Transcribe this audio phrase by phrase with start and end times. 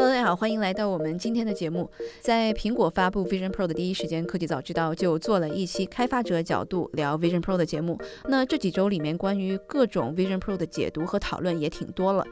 [0.00, 1.90] 大家好，欢迎来到我们今天的节目。
[2.20, 7.98] 在苹果发布 Vision Pro 的第一时间，科技早知道就做了一期开发者角度聊 Vision Pro 的节目。
[8.28, 12.24] 那这几周里面，关于各种 Vision Pro 的解读和讨论也挺多了。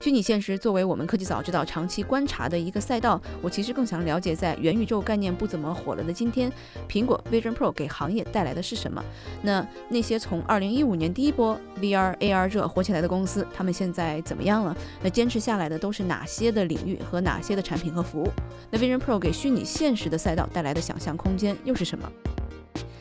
[0.00, 6.52] 虚拟现实作为我们科技早知道长期观察的一个赛道，我其实更想了解，在元宇宙概念不怎么火了的今天，
[6.86, 9.02] 苹果 Vision Pro 给行业带来的是什么？
[9.40, 14.76] 那那些从2015年第一波 VR AR 热火起来的公司，他们现在怎么样了？
[15.02, 18.28] 那坚持下来的都是哪些的领域和哪些的产品和服务？
[18.70, 22.10] 那 Vision Pro 给虚拟现实的赛道带来的想象空间又是什么？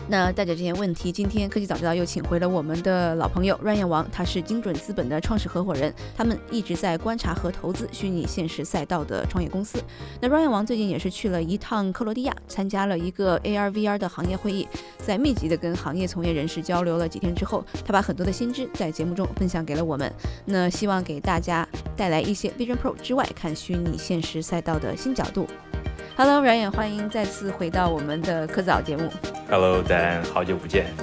[0.10, 9.82] 那带着这些问题，今天科技早知道又请回了我们的老朋友 Ryan 王，他是精准资本的创始合伙人，他们一直在观察和投资虚拟现实赛道的创业公司。
[10.22, 14.68] 那 Ryan 王最近也是去了一趟克罗地亚，参加了一个 AR VR 的行业会议，
[14.98, 20.12] 在密集的跟行业从业人士交流了几天之后，他把很多的新知在节目中分享给了我们。
[20.46, 25.48] 那希望给大家带来一些 Vision Pro 之外看虚拟现实赛道的新角度。
[26.16, 29.12] Hello Ryan，欢迎再次回到我们的科早节目。
[29.50, 30.94] Hello，Dan，好久不见。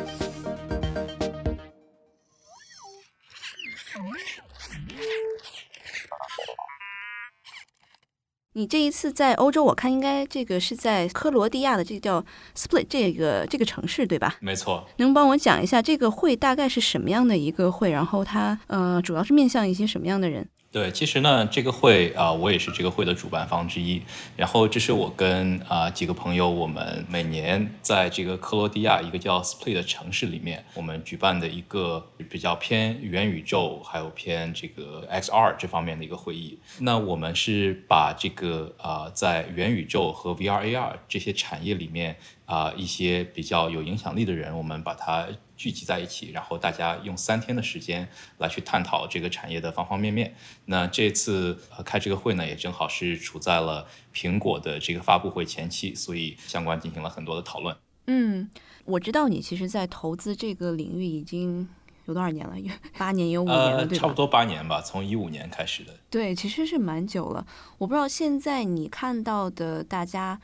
[8.53, 14.37] 你这一次在欧洲，我看应该这个是在克罗地亚的这个叫 Split 这个这个城市，对吧？
[14.41, 17.91] 没错，能帮我讲一下这个会大概是什么样的一个会？
[17.91, 20.49] 然后它呃主要是面向一些什么样的人？
[20.73, 24.01] 对，其实呢，这个会啊、我也是这个会的主办方之一。
[24.37, 36.57] 然后这是我跟啊、几个朋友，我们每年在这个克罗地亚一个叫 Split 的城市里面，我们举办的一个比较偏元宇宙还有偏这个 XR 这方面的一个会议。
[36.79, 42.15] 那我们是把这个啊、在元宇宙和 VR、AR 这些产业里面
[42.47, 45.27] 啊、一些比较有影响力的人，我们把它
[45.61, 48.09] 聚集在一起，然后大家用三天的时间
[48.39, 50.35] 来去探讨这个产业的方方面面。
[50.65, 57.77] 那这次呃开这个会呢，也正好是处在了苹果的这个发布会前期，所以相关进行了很多的讨论。
[58.07, 58.49] 嗯，
[58.87, 61.69] 我知道你其实，在投资这个领域已经
[62.07, 62.59] 有多少年了？
[62.59, 63.99] 有八年，有五年了，呃，对？
[63.99, 65.95] 差不多八年吧，从一五年开始的。
[66.09, 67.47] 对，其实是蛮久了。
[67.77, 70.41] 我不知道现在你看到的大家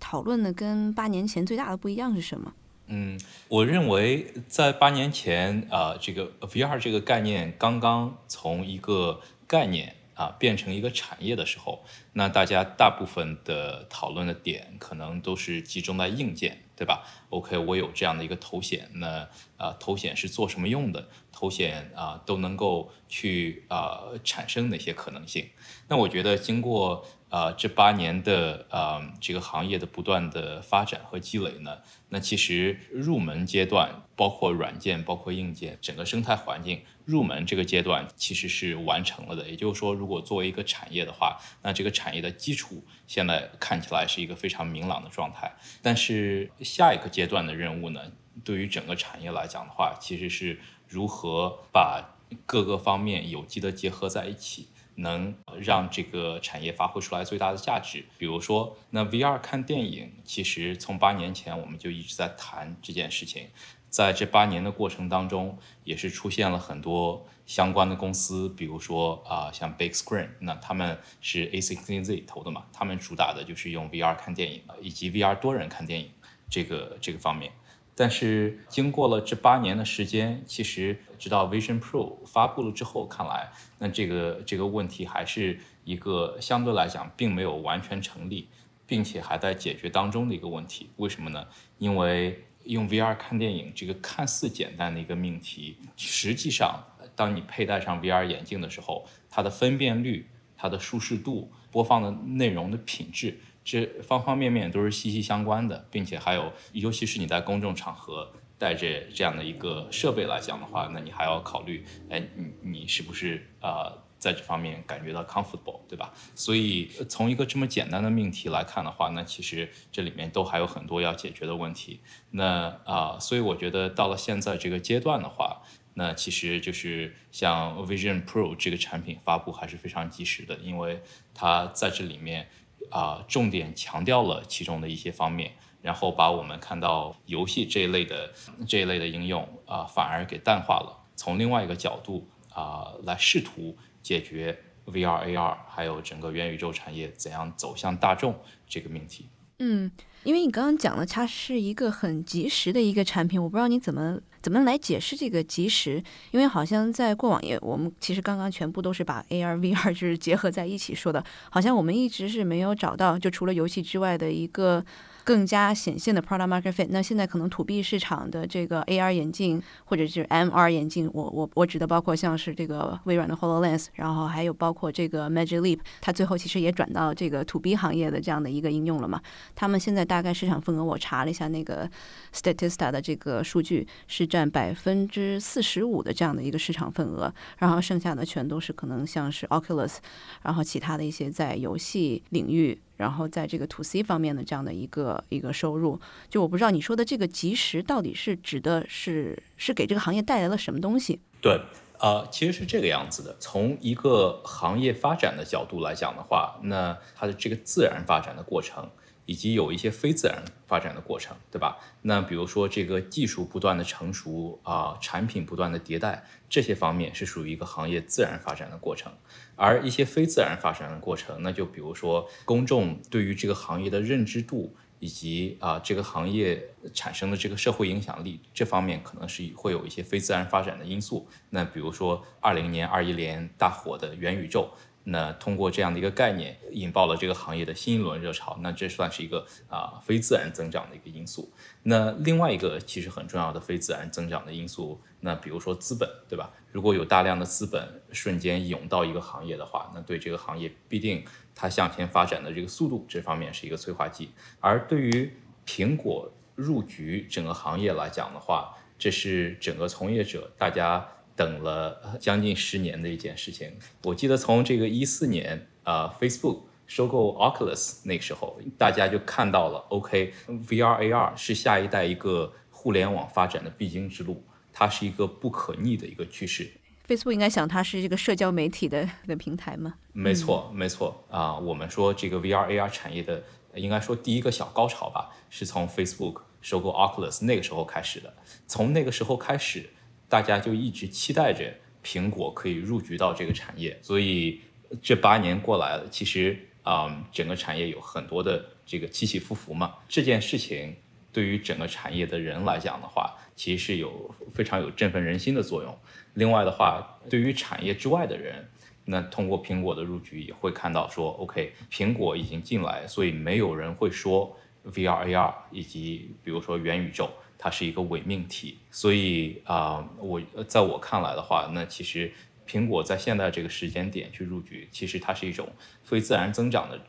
[0.00, 2.52] 讨论的跟八年前最大的不一样是什么？
[2.88, 11.84] 嗯，我认为在八年前，啊，这个 VR 这个概念刚刚从一个概念啊变成一个产业的时候，
[12.14, 19.28] 那大家大部分的讨论的点可能都是集中在硬件，对吧？OK，我有这样的一个头显，那
[19.58, 21.08] 啊头显是做什么用的？
[21.38, 25.48] 头显啊都能够去啊产生哪些可能性？
[25.86, 31.78] 那我觉得经过呃这八年的呃这个行业的不断的发展和积累呢，
[32.08, 39.48] 那其实入门阶段，包括软件，包括硬件，整个生态环境入门这个阶段其实是完成了的。
[39.48, 45.54] 也就是说，如果作为一个产业的话，那这个产业的基础现在看起来是一个非常明朗的状态。
[45.80, 48.00] 但是下一个阶段的任务呢，
[48.44, 54.68] 对于整个产业来讲的话，其实是如何把各个方面有机的结合在一起。
[55.00, 58.04] 能让这个产业发挥出来最大的价值。
[58.18, 63.46] 比如说，那 VR 看电影，其实从八年前我们就一直在谈这件事情，
[63.88, 76.10] 在这八年的过程当中，也是出现了很多相关的公司，比如说啊、像 Big Screen，那他们是 A16Z 投的嘛，他们主打的就是用 VR 看电影，以及 VR 多人看电影
[76.50, 77.52] 这个这个方面。
[77.98, 83.50] 但是经过了这八年的时间，其实直到 Vision Pro 发布了之后，看来
[83.80, 88.48] 那这个这个问题还是一个相对来讲并没有完全成立，
[88.86, 90.90] 并且还在解决当中的一个问题。
[90.98, 91.44] 为什么呢？
[91.78, 96.80] 因为用 VR 看电影这个看似简单的一个命题，实际上
[97.16, 103.40] 当你佩戴上 VR 眼镜的时候，它的分辨率、它的舒适度、播放的内容的品质。
[103.70, 116.14] 这方方面面都是息息相关的，并且还有，尤其是你在公众场合带着这样的一个设备来讲的话，那你还要考虑，哎，你你是不是呃在这方面感觉到 comfortable，对吧？
[116.34, 122.00] 所以从一个这么简单的命题来看的话，那其实这里面都还有很多要解决的问题。
[122.30, 125.60] 那啊、所以我觉得到了现在这个阶段的话，
[125.92, 131.02] 那其实就是像 Vision Pro 这个产品发布还是非常及时的，因为
[131.34, 132.48] 它在这里面
[132.90, 135.52] 啊、重点强调了其中的一些方面，
[135.82, 138.32] 然后把我们看到游戏这一类的
[138.66, 148.34] 这一类的应用啊、反而给淡化了，从另外一个角度啊、来试图解决 VR、AR 还有整个元宇宙产业怎样走向大众
[148.66, 149.28] 这个命题。
[149.58, 149.90] 嗯，
[150.24, 164.84] 因为你刚刚讲了，它是一个很及时的一个产品，我不知道你怎么怎么来解释这个及时，因为好像在过往也，我们其实刚刚全部都是把 AR、VR 就是结合在一起说的，好像我们一直是没有找到，就除了游戏之外的一个。
[165.28, 166.86] 更加显现的 product market fit。
[166.88, 179.20] 那现在可能 to B 市场的这个 AR 眼镜或者是 MR 眼镜，我我我指的包括像是这个微软的 Hololens，然后还有包括这个 Magic Leap，它最后其实也转到这个 to B 行业的这样的一个应用了嘛。
[179.54, 181.86] 他们现在大概市场份额，我查了一下那个
[182.32, 189.96] Statista 的这个数据，是占百分之四十五的这样的一个市场份额，然后剩下的全都是可能像是 Oculus，
[190.40, 192.80] 然后其他的一些在游戏领域。
[192.98, 195.98] 然后在这个 to C 方面的这样的一个一个收入，
[196.28, 201.20] 就我不知道你说的这个及时到底是指的是是给这个行业带来了什么东西？
[201.40, 201.58] 对，
[202.00, 203.34] 呃，其实是这个样子的。
[203.40, 208.86] 从一个行业发展的角度来讲的话，那它的这个自然发展的过程。
[209.28, 211.76] 以及有一些非自然发展的过程，对吧？
[212.00, 219.12] 那比如说这个技术不断的成熟啊，产品不断的迭代，这些方面是属于一个行业自然发展的过程。
[219.54, 231.28] 而一些非自然发展的过程，那就比如说公众对于这个行业的认知度，以及啊这个行业产生的这个社会影响力，这方面可能是会有一些非自然发展的因素。
[231.50, 234.72] 那比如说二零年、二一年大火的元宇宙。
[235.10, 241.50] 那通过这样的一个概念，引爆了这个行业的新一轮热潮，那这算是一个啊非自然增长的一个因素。
[241.84, 246.50] 那另外一个其实很重要的非自然增长的因素，那比如说资本，对吧？
[246.72, 251.24] 如果有大量的资本瞬间涌到一个行业的话，那对这个行业必定
[251.54, 254.30] 它向前发展的这个速度，这方面是一个催化剂。
[254.60, 255.32] 而对于
[255.66, 261.08] 苹果入局整个行业来讲的话，这是整个从业者大家。
[261.38, 274.42] 等了将近十年的一件事情，我记得从这个一四年啊，Facebook 收购 Oculus 那个时候，大家就看到了，OK，VR AR 是下一代一个互联网发展的必经之路，
[274.72, 276.68] 它是一个不可逆的一个趋势。
[277.06, 279.94] Facebook 应该想它是这个社交媒体的的平台吗？
[280.12, 283.44] 没错，没错啊，我们说这个 VR AR 产业的，
[283.76, 288.34] 应该说第一个小高潮吧，是从 Facebook 收购 Oculus 那个时候开始的，
[288.66, 289.88] 从那个时候开始。
[290.28, 291.72] 大家就一直期待着
[292.04, 294.60] 苹果可以入局到这个产业，所以
[295.02, 299.94] 这八年过来了，其实啊，整个产业有很多的这个起起伏伏嘛。
[300.08, 300.94] 这件事情
[301.32, 305.98] 对于整个产业的人来讲的话，其实是有非常有振奋人心的作用。
[306.34, 308.68] 另外的话，对于产业之外的人，
[309.06, 317.30] 那通过苹果的入局，也会看到说，OK，苹果已经进来，所以没有人会说 VR、AR 以及比如说元宇宙。
[317.60, 322.30] 它是一个伪命题，所以啊，我在我看来的话，那其实
[322.64, 325.68] 苹果在现在这个时间点去入局，其实它是一种
[326.04, 327.00] 非自然增长的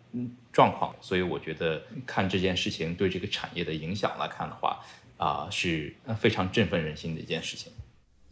[0.52, 0.92] 状况。
[1.02, 4.80] 所以我觉得看这件事情对这个产业的影响来看的话，
[5.18, 7.72] 啊，是非常振奋人心的一件事情。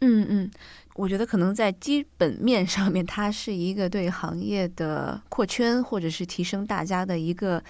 [0.00, 0.50] 嗯嗯，
[0.96, 7.62] 我觉得可能在基本面上面，它是一个对行业的扩圈或者是提升大家的一个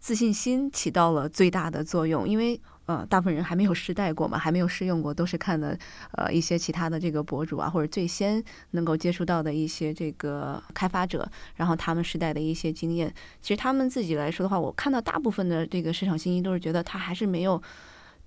[0.00, 2.60] 自信心起到了最大的作用，因为。
[2.86, 5.78] 呃，大部分人还没有试戴过嘛，还没有试用过，都是看的
[6.12, 13.12] 呃一些其他的这个博主啊，或者最先能够接触到的一些这个开发者，然后他们试戴的一些经验。
[13.40, 17.62] 其实他们自己来说的话，我看到大部分的这个市场信息都是觉得他还是没有。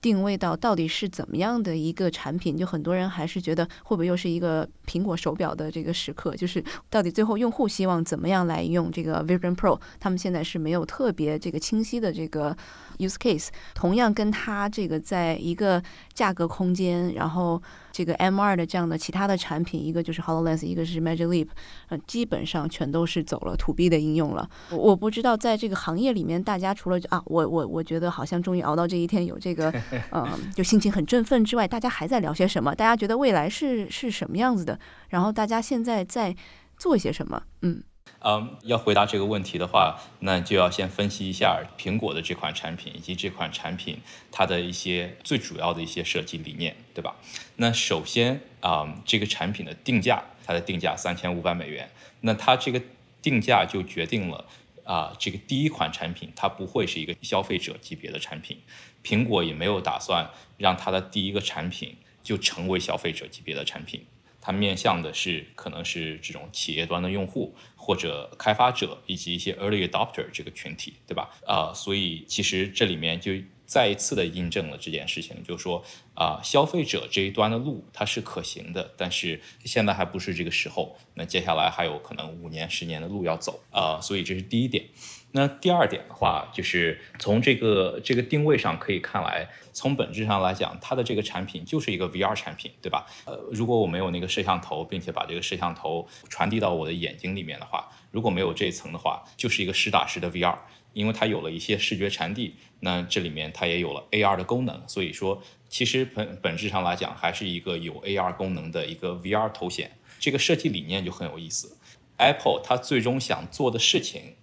[0.01, 6.35] 定位到到底是怎么样的一个产品，就很多人还是觉得会不会又是一个苹果手表的这个时刻？
[6.35, 9.79] 就是到底最后用户希望怎么样来用这个 Vision Pro？
[9.99, 12.55] 他们现在是没有特别这个清晰的这个
[12.97, 13.49] use case。
[13.73, 15.81] 同样跟它这个在一个
[16.13, 17.61] 价格空间，然后。
[17.91, 21.47] 这个 M 二的这样的其他的产品，一个就是 Hololens，一个是 Magic Leap，
[21.89, 24.47] 呃，基本上全都是走了 To B 的应用了。
[24.69, 29.73] 我不知道在这个行业里面，大家除了啊，我我我觉得好像终于熬到这一天，有这个，
[30.11, 32.73] 嗯，就心情很振奋之外，大家还在聊些什么？
[32.75, 34.79] 大家觉得未来是是什么样子的？
[35.09, 36.35] 然后大家现在在
[36.77, 37.43] 做些什么？
[37.61, 37.83] 嗯。
[38.21, 43.97] 嗯，要回答这个问题的话，那就要先分析一下苹果的这款产品以及这款产品
[44.29, 47.15] 它的一些最主要的一些设计理念，对吧？
[47.57, 51.89] 那首先啊，这个产品的定价，它的定价三千五百美元，
[52.21, 52.81] 那它这个
[53.21, 54.43] 定价就决定了
[54.83, 58.59] 啊，这个第一款产品它不会是一个消费者级别的产品，
[59.09, 64.05] 苹果也没有打算让它的第一个产品就成为消费者级别的产品。
[64.39, 71.31] 它面向的是可能是这种企业端的用户或者开发者以及一些 early adopter 这个群体，对吧？
[71.45, 73.33] 啊，所以其实这里面就
[73.65, 80.95] 再一次的印证了这件事情，就是说啊，消费者这一端的路它是可行的，但是现在还不是这个时候。
[81.15, 84.85] 那接下来还有可能五年、十年的路要走啊，所以这是第一点。
[85.31, 93.05] 那第二点的话，就是从这个这个定位上可以看来，从本质上来讲，它的这个产品就是一个 VR 产品，对吧？
[93.25, 100.57] 呃，如果我没有那个摄像头，并且把这个摄像头传递到我的眼睛里面的话，如果没有这一层的话，就是一个实打实的 VR，
[100.93, 109.91] 因为它有了一些视觉传递，那这里面它也有了 AR 的功能，所以说其实本本质上来讲，还是一个有 AR 功能的一个 VR 头显。
[110.19, 111.77] 这个设计理念就很有意思
[112.17, 114.33] ，Apple 它最终想做的事情。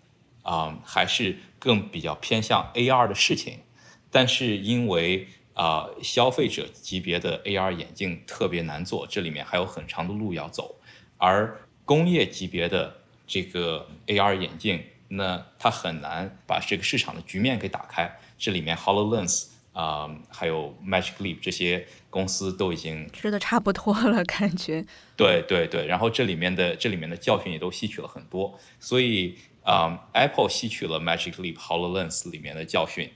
[0.46, 3.58] 啊，还是更比较偏向 AR 的事情，
[4.12, 10.76] 但是因为啊，消费者级别的 AR 眼镜特别难做，这里面还有很长的路要走，
[11.18, 24.86] 而工业级别的这个 AR 眼镜，那它很难把这个市场的局面给打开，这里面 Hololens 啊，还有 Magic Leap 这些公司都已经吃的差不多了，感觉。
[25.16, 29.36] 对对对，然后这里面的这里面的教训也都吸取了很多，所以。
[29.66, 33.12] 啊，Apple 吸取了 Magic Leap Hololens 里面的教训，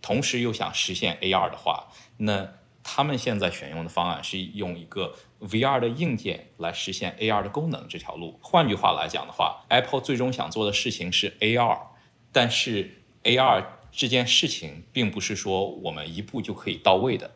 [0.00, 8.40] 同时又想实现 AR 的话，那他们现在选用的方案是用一个 VR 的硬件来实现 AR 的功能这条路。
[8.42, 11.78] 换句话来讲的话，Apple 最终想做的事情是 AR，
[12.32, 17.30] 但是 AR 这件事情并不是说我们一步就可以到位的。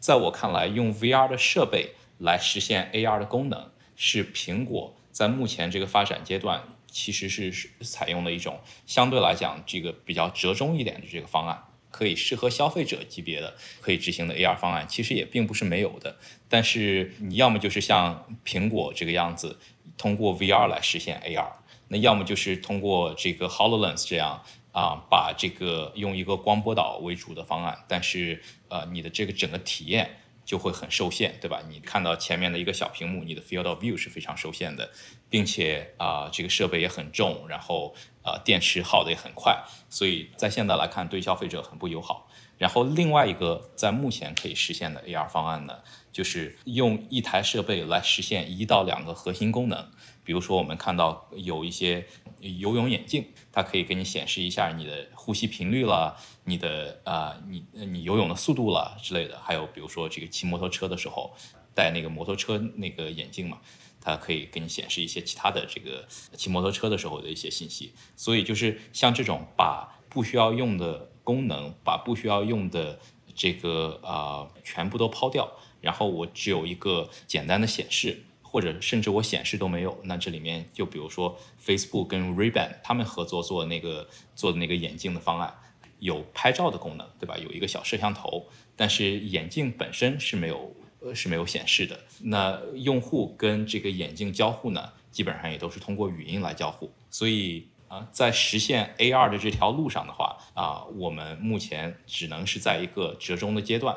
[0.00, 6.64] 在我看来，用 VR 的设备来实现 AR 的功能，是苹果在目前这个发展阶段。
[6.90, 16.16] 其实是是采用了一种相对来讲这个比较折中一点的这个方案，可以适合消费者级别的可以执行的 AR 方案，其实也并不是没有的。
[16.48, 19.58] 但是你要么就是像苹果这个样子，
[19.96, 21.52] 通过 VR 来实现 AR，
[21.88, 24.42] 那要么就是通过这个 Hololens 这样
[24.72, 30.20] 啊，把这个用一个光波导为主的方案，但是呃，你的这个整个体验。
[30.48, 31.60] 就会很受限，对吧？
[31.68, 34.90] 你看到前面的一个小屏幕，你的 field of view 是非常受限的，
[35.28, 42.30] 并且啊，这个设备也很重，然后啊，电池耗的也很快，所以在现在来看，对消费者很不友好。
[42.56, 49.90] 然后另外一个在目前可以实现的 AR 方案呢，就是用一台设备来实现一到两个核心功能。
[50.28, 52.06] 比如说，我们看到有一些
[52.38, 59.40] 游泳眼镜，它可以给你显示一下你的呼吸频率了，你的啊，你你游泳的速度了之类的。
[59.40, 61.34] 还有比如说，这个骑摩托车的时候
[61.74, 63.58] 戴那个摩托车那个眼镜嘛，
[64.02, 66.06] 它可以给你显示一些其他的这个
[66.36, 67.94] 骑摩托车的时候的一些信息。
[68.14, 73.00] 所以就是像这种把不需要用的功能，把不需要用的
[73.34, 78.24] 这个啊全部都抛掉，然后我只有一个简单的显示。
[78.50, 85.52] 或者甚至我显示都没有，那这里面就比如说 Facebook 跟 Ray-Ban 他们合作做那个做的那个眼镜的方案，
[85.98, 87.36] 有拍照的功能，对吧？
[87.36, 91.98] 有一个小摄像头，但是眼镜本身是没有呃是没有显示的。
[92.20, 96.90] 那用户跟这个眼镜交互呢，基本上也都是通过语音来交互。
[97.10, 103.96] 所以啊，在实现 AR 的这条路上的话啊，我们目前只能是在一个折中的阶段。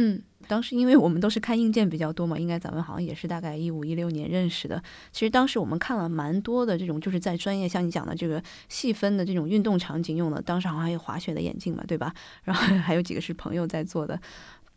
[0.00, 4.80] 嗯，当时因为我们都是看硬件比较多嘛，应该咱们好像也是大概一五一六年认识的。
[5.10, 12.14] 其实当时我们看了蛮多的这种，就是在专业像你讲的这个细分的这种运动场景用的，当时好像还有滑雪的眼镜嘛，对吧？
[12.44, 14.20] 然后还有几个是朋友在做的。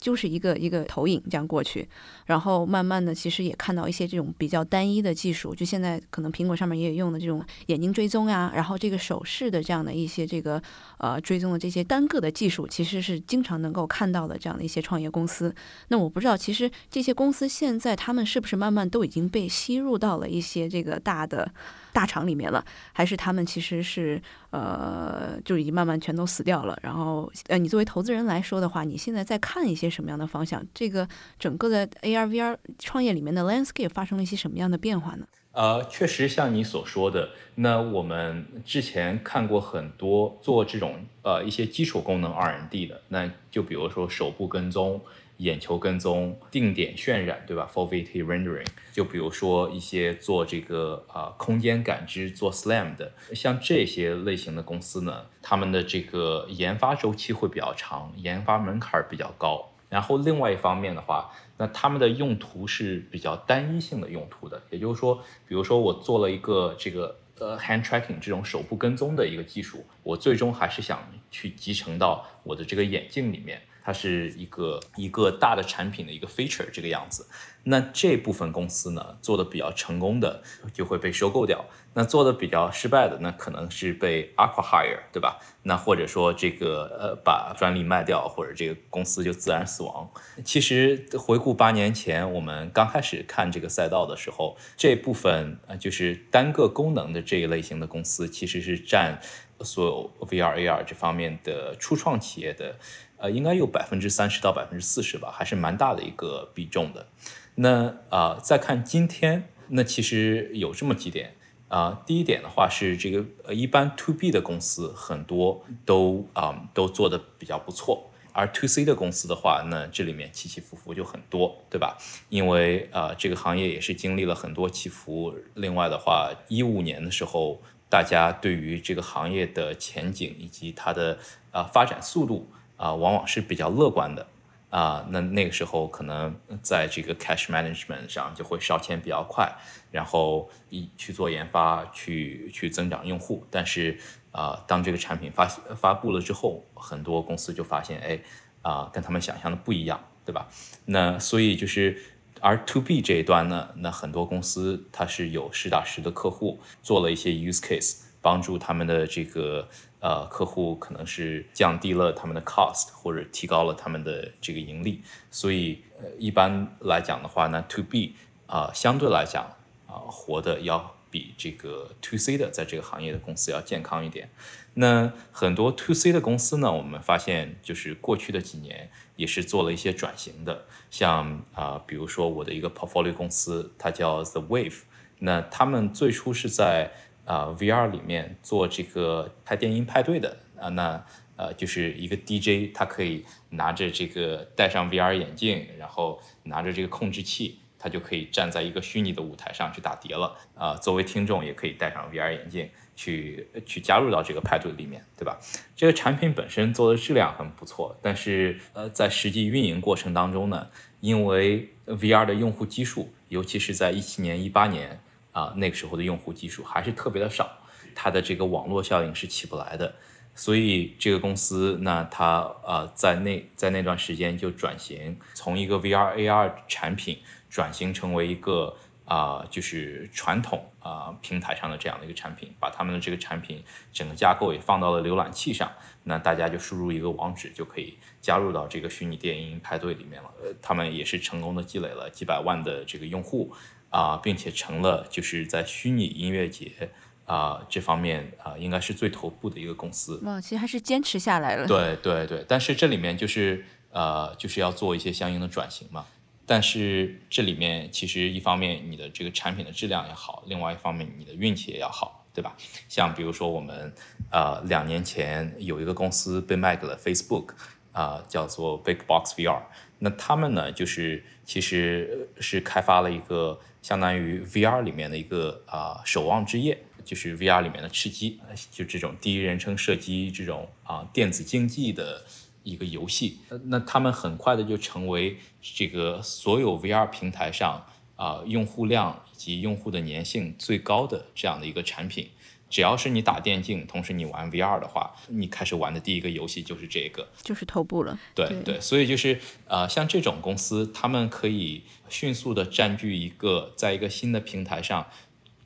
[0.02, 1.88] 就是一个一个投影这样过去，
[2.26, 10.62] 然后慢慢的其实也看到一些这种比较单一的技术，就现在可能苹果上面也有用的这种眼睛追踪呀，然后这个手势的这样的一些这个
[10.98, 15.54] 呃追踪的这些单个的技术，其实是经常能够看到的这样的一些创业公司。
[15.90, 21.54] 那我不知道，其实这些公司现在他们是不是慢慢都已经被吸入到了一些这个大的。
[21.94, 26.78] 大厂里面了，还是他们其实是呃就已经慢慢全都死掉了。
[26.82, 30.66] 然后呃，你作为投资人来说的话，你现在在看一些什么样的方向？
[30.74, 31.08] 这个
[31.38, 35.26] 整个的 AR VR 创业里面的 landscape 发生了一些什么样的变化呢？
[35.54, 45.02] 呃，确实像你所说的，那我们之前看过很多做这种呃一些基础功能 R&D 的，那就比如说手部跟踪。
[45.42, 59.70] 眼球跟踪、定点渲染，对吧？Full VT Rendering，就比如说一些做这个啊空间感知、做 SLAM 的，像这些类型的公司呢，他们的这个研发周期会比较长，研发门槛比较高。
[59.90, 65.16] 然后另外一方面的话，那他们的用途是比较单一性的用途的，也就是说，
[65.48, 73.60] 比如说我做了一个这个呃 Hand Tracking 这种手部跟踪的一个技术，我最终还是想去集成到我的这个眼镜里面。
[73.84, 77.28] 它是一个一个大的产品的一个 feature 这个样子，
[77.64, 85.40] 那这部分公司呢做的比较成功的就会被收购掉，那做的比较失败的那可能是被 acquire 对吧？
[85.64, 90.10] 那或者说这个呃把专利卖掉，或者这个公司就自然死亡。
[90.44, 99.20] 其实回顾八年前我们刚开始看这个赛道的时候，这部分呃就是单个功能的这一类型的公司其实是占。
[99.64, 102.80] 所有 VR AR 这方面的初创企业的，
[103.22, 107.08] 呃，应该有百分之三十到百分之四十吧，还是蛮大的一个比重的。
[107.56, 111.36] 那啊，再看今天，那其实有这么几点
[111.68, 112.02] 啊。
[112.06, 118.08] 第一点的话是这个，呃，一般 To B 的公司很多都啊都做的比较不错。
[118.34, 121.98] 而 to C 的公司的话，那这里面起起伏伏就很多，对吧？
[122.30, 125.36] 因为呃，这个行业也是经历了很多起伏。
[125.56, 131.20] 另外的话，一五年的时候，大家对于这个行业的前景以及它的
[131.52, 132.50] 呃发展速度
[132.82, 134.26] 啊，往往是比较乐观的
[134.70, 135.06] 啊。
[135.10, 139.52] 那那个时候可能在这个 cash management 上就会烧钱比较快，
[139.92, 143.98] 然后一去做研发，去去增长用户，但是。
[144.32, 148.18] 啊，当这个产品发发布了之后，很多公司就发现，哎，
[148.62, 150.48] 啊，跟他们想象的不一样，对吧？
[150.86, 152.02] 那所以就是，
[152.40, 159.68] 而 to B 这一端呢，那很多公司它是有实打实的客户，做了一些 use case，帮助他们的这个
[160.02, 165.02] 呃客户可能是降低了他们的 cost，或者提高了他们的这个盈利。
[165.30, 168.16] 所以呃，一般来讲的话呢，to B
[168.48, 169.46] 啊，相对来讲
[169.88, 170.98] 啊，活的要。
[171.12, 174.30] 比这个 to C 的在这个行业的公司要健康一点。
[174.76, 180.64] 那很多 to C 的公司呢，我们发现就是过去的几年也是做了一些转型的。
[180.90, 184.84] 像啊，比如说我的一个 portfolio 公司，它叫 The Wave。
[185.20, 186.94] 那他们最初是在
[187.32, 190.68] 啊 VR 里面做这个拍电音派对的啊。
[190.70, 191.06] 那
[191.38, 197.58] 呃，就是一个 DJ，他可以拿着这个戴上 VR 眼镜，然后拿着这个控制器。
[197.84, 205.40] 他就可以站在一个虚拟的舞台上去打碟了，啊，作为听众也可以戴上 VR 眼镜去去加入到这个派对里面，对吧？
[205.76, 210.68] 这个产品本身做的质量很不错，但是呃，在实际运营过程当中呢，
[211.00, 217.50] 因为 VR 的用户基数，尤其是在一七年、一八年啊那个时候的用户基数还是特别的少，
[217.96, 219.96] 它的这个网络效应是起不来的，
[220.36, 227.20] 所以这个公司那它呃在那在那段时间就转型，从一个 VR AR 产品。
[227.52, 235.70] 转型成为一个啊，就是传统啊平台上的这样的一个产品，把他们的这个产品整个架构也放到了浏览器上，
[236.06, 240.32] 那大家就输入一个网址就可以加入到这个虚拟电音派对里面了。
[240.42, 243.54] 呃，他们也是成功的积累了几百万的这个用户
[243.92, 246.90] 啊，并且成了就是在虚拟音乐节
[247.26, 250.20] 啊这方面啊应该是最头部的一个公司。
[250.24, 251.68] 哇，其实还是坚持下来了。
[251.68, 256.06] 对对对，但是这里面就是呃就是要做一些相应的转型嘛。
[256.48, 262.58] 但是这里面其实一方面你的这个产品的质量也好，另外一方面你的运气也要好，对吧？
[262.90, 263.94] 像比如说我们
[264.32, 267.52] 呃两年前有一个公司被卖给了 Facebook，
[267.94, 269.62] 啊叫做 Big Box VR，
[270.00, 278.40] 那他们呢就是其实是开发了一个相当于 VR 里面的一个啊守望之夜，就是 VR 里面的吃鸡，
[278.72, 282.24] 就这种第一人称射击这种啊电子竞技的。
[282.64, 287.84] 一个游戏，那他们很快的就成为这个所有 VR 平台上
[288.16, 292.30] 啊用户量以及用户的粘性最高的这样的一个产品。
[292.72, 298.18] 只要是你打电竞，同时你玩 VR 的话，你开始玩的第一个游戏就是这个，就是头部了。
[298.34, 305.06] 对对，所以就是呃，像这种公司，他们可以迅速的占据一个在一个新的平台上，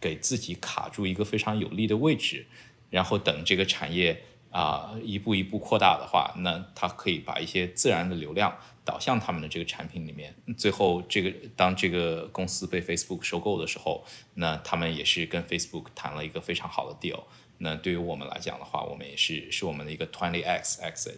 [0.01, 2.47] 给自己卡住一个非常有利的位置，
[2.89, 4.23] 然后等这个产业。
[4.55, 10.33] 啊，一步一步扩大的话，那它可以把一些自然的流量导向他们的这个产品里面。
[10.57, 17.23] 最后，这个当这个公司被 Facebook 收购的时候，那他们也是跟 Facebook 谈了一个非常好的 deal。
[17.57, 21.17] 那对于我们来讲的话，我们也是是我们的一个 twenty x exit。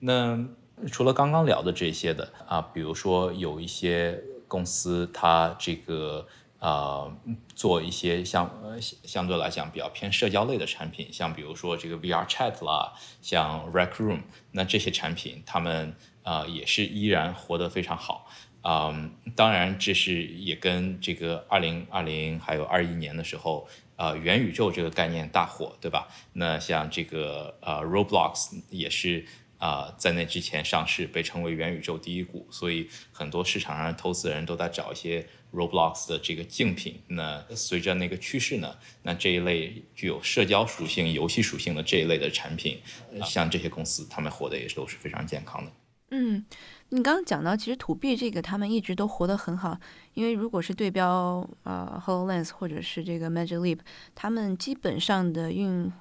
[0.00, 0.44] 那
[0.90, 6.26] 除了刚刚聊的这些的啊，比如说有一些公司，它这个。
[6.62, 7.12] 呃，
[7.56, 14.20] 做一些相呃相对来讲比较偏社交类的产品，像比如说这个 VR Chat 啦，像 Rec Room，
[14.52, 18.30] 那这些产品，他们呃也是依然活得非常好。
[18.62, 26.06] 嗯，当然这是也跟这个二零二零还有二一年的时候，呃元宇宙这个概念大火，对吧？
[26.34, 29.26] 那像这个呃 Roblox 也是。
[29.62, 37.00] 啊，在那之前上市，被称为元宇宙第一股，所以很多市场上的投资人都在找一些 Roblox 的这个竞品。
[37.06, 42.80] 那随着那个趋势呢，那这一类具有社交属性、游戏属性的这一类的产品，
[43.24, 45.70] 像这些公司，他们活的也都是非常健康的。
[46.10, 46.44] 嗯，
[46.88, 49.78] 你刚刚讲到，其实土 B 这个他们一直都活得很好，
[50.14, 53.78] 因为如果是对标呃 Hololens 或者是这个 Magic Leap，
[54.16, 55.92] 他们基本上的运。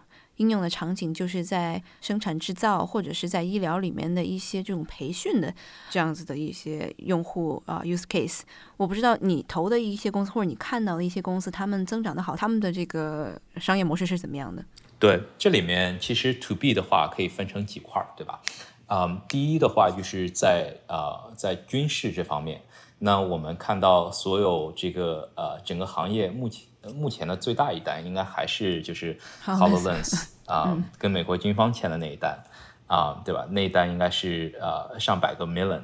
[0.41, 5.54] 应用的场景就是在生产制造或者是在医疗里面的一些这种培训的
[5.91, 8.41] 这样子的一些用户啊 use case。
[8.75, 14.65] 我不知道你投的一些公司或者你看到的一些公司，他们增长的好，他们的这个商业模式是怎么样的？
[14.97, 18.41] 对，这里面其实 To B 的话可以分成几块儿，对吧？
[18.88, 22.62] 嗯，第一的话就是在呃在军事这方面，
[23.04, 32.38] 那我们看到所有这个呃整个行业目前目前的最大一单应该还是就是 Hololens 啊，跟美国军方签的那一单
[32.86, 33.48] 啊，对吧？
[33.50, 35.82] 那一单应该是呃上百个 million。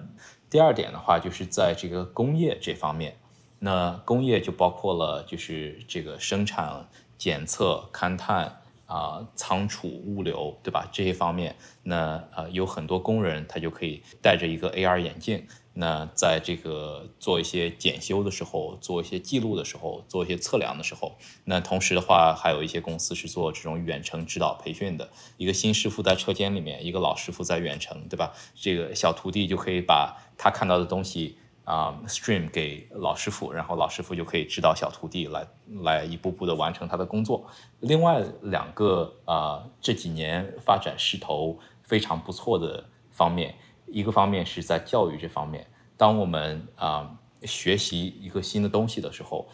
[0.48, 3.18] 第二点的话就是在这个工业这方面，
[3.60, 8.62] 那工业就包括了就是这个生产、检测、勘探。
[8.88, 10.90] 啊，仓储、物流，对吧？
[10.92, 28.32] 这些方面，那呃，有很多工人，他就可以戴着一个 AR 眼镜，那在这个做一些检修的时候，做一些记录的时候，做一些测量的时候，那同时的话，还有一些公司是做这种远程指导培训的，一个新师傅在车间里面，一个老师傅在远程，对吧？
[28.56, 31.38] 这个小徒弟就可以把他看到的东西。
[31.68, 35.46] 啊，stream 给老师傅，然后老师傅就可以指导小徒弟来
[35.82, 37.46] 来一步步的完成他的工作。
[37.82, 43.54] 另外两个啊，这几年发展势头非常不错的方面，
[43.86, 49.46] 一个方面是在教育这方面，当我们啊学习一个新的东西的时候，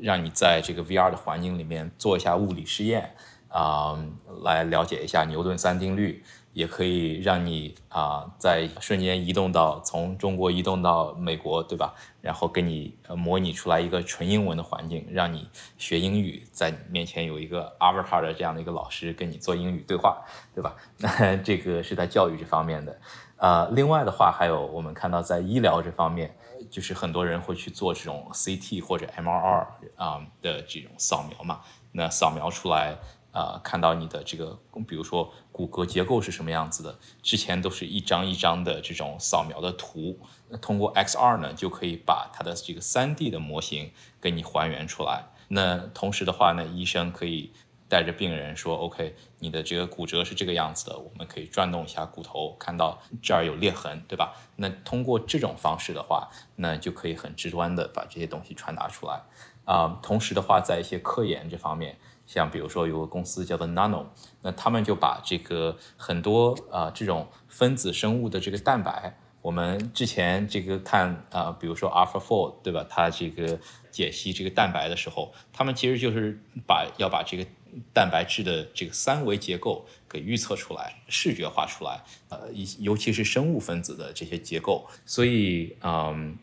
[0.00, 3.12] 让你在这个 VR 的环境里面做一下物理实验
[3.48, 3.98] 啊，
[4.44, 6.22] 来了解一下牛顿三定律。
[6.58, 11.94] 也可以让你啊，在瞬间移动到从中国移动到美国，对吧？
[12.20, 20.20] 然后给你模拟出来一个纯英文的环境，让你学英语，在你面前有一个 avatar 的这样的一个老师跟你做英语对话，
[20.52, 20.74] 对吧？
[20.96, 22.98] 那 这个是在教育这方面的。
[23.36, 26.36] 呃，另外的话，还有我们看到在医疗这方面，
[26.68, 31.60] 就是很多人会去做这种 CT 或者 MRI 啊的这种扫描嘛，
[31.92, 32.96] 那扫描出来。
[33.38, 45.26] 啊，看到你的这个，比如说骨骼结构是什么样子的，之前都是一张一张的这种扫描的图，那通过 XR 呢，就可以把它的这个 3D 的模型给你还原出来。
[45.46, 47.52] 那同时的话呢，医生可以
[47.88, 54.34] 带着病人说，OK，你的这个骨折是这个样子的，我们可以转动一下骨头，看到这儿有裂痕，对吧？
[54.56, 59.22] 那通过这种方式的话，那就可以很直观的把这些东西传达出来。
[59.64, 61.96] 啊，同时的话，在一些科研这方面。
[62.28, 64.04] 像比如说有个公司叫做 Nano，
[64.42, 72.84] 那他们就把这个很多啊这种分子生物的这个蛋白，我们之前这个看啊，比如说 AlphaFold 对吧？
[72.86, 73.58] 它这个
[73.90, 77.46] 解析这个蛋白的时候，他们其实就是把要把这个
[77.94, 82.40] 蛋白质的这个三维结构给预测出来，视觉化出来，呃，
[82.78, 86.36] 尤其是生物分子的这些结构，所以嗯，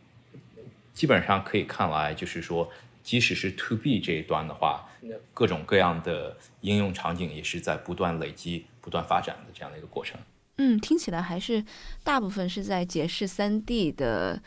[0.96, 2.68] 基本上可以看来就是说。
[3.06, 4.90] 即使是 To B 这一端的话，
[5.32, 10.20] 各种各样的应用场景也是在不断累积、不断发展的这样的一个过程。
[10.58, 11.64] 嗯，听起来还是
[12.04, 14.42] 大部分是在解释三 D 的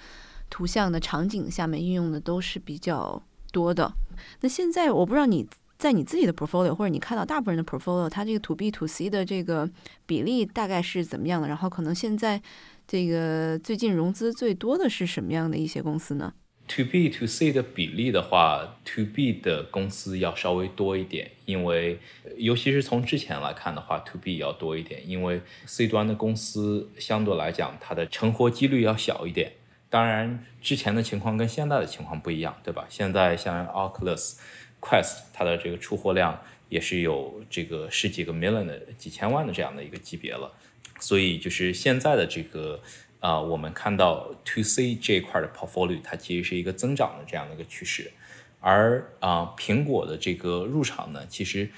[0.51, 3.93] 图像的场景下面应用的都是比较多的。
[4.41, 5.47] 那现在我不知道你
[5.79, 9.71] 在你自己的 portfolio 或者你看到大部分人的 portfolio，它这个 To B To C 的这个
[10.05, 11.47] 比例大概是怎么样的？
[11.47, 12.43] 然后可能现在
[12.89, 16.35] 这个最近融资最多的是什么样的一些公司呢
[16.69, 21.99] ？To B to C 的比例的话，To B 的公司要稍微多一点，因为
[22.37, 29.53] 尤其是从之前来看的话，To B 要多一点，因为 C 端的公司相对来讲它的成活几率要小一点。
[29.89, 32.87] 当然，之前的情况跟现在的情况不一样，对吧？
[32.91, 34.37] 现在像 Oculus
[34.81, 40.53] Quest 它的这个出货量也是有这个十几个 million 的几千万的这样的一个级别了，
[41.01, 42.83] 所以就是现在的这个。
[43.21, 48.13] 啊，我们看到 To C 这一块的 portfolio，它其实是一个增长的这样的一个趋势，
[48.61, 51.69] 而啊，苹果的这个入场呢，其实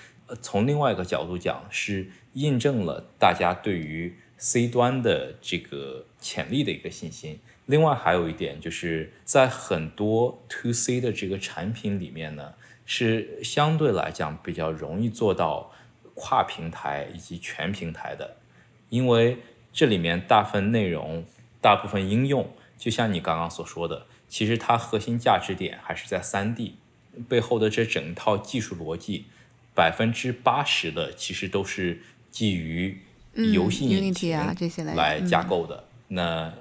[0.43, 7.41] 从另外一个角度讲，是印证了大家对于 C 端的这个潜力的一个信心。
[7.65, 12.53] 另外还有一点，就是在很多 To C 的这个产品里面呢，
[12.85, 15.73] 是相对来讲比较容易做到
[16.15, 18.37] 跨平台以及全平台的，
[18.91, 19.39] 因为。
[19.73, 21.25] 这里面大部分内容、
[21.61, 26.75] 大部分应用，就像你刚刚所说的，其实它核心价值点还是在三 D
[27.29, 29.27] 背后的这整套技术逻辑，
[29.75, 32.99] 百分之八十的其实都是基于
[33.35, 34.37] 游戏引擎
[34.95, 35.85] 来架构的。
[36.09, 36.53] 那